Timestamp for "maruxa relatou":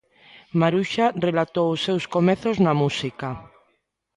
0.59-1.67